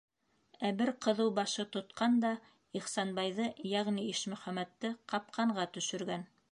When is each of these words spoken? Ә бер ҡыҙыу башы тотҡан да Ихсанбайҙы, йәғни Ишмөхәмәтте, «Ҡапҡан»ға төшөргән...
Ә 0.69 0.69
бер 0.79 0.91
ҡыҙыу 1.05 1.33
башы 1.39 1.65
тотҡан 1.75 2.17
да 2.25 2.33
Ихсанбайҙы, 2.81 3.49
йәғни 3.75 4.09
Ишмөхәмәтте, 4.15 4.97
«Ҡапҡан»ға 5.13 5.73
төшөргән... 5.79 6.29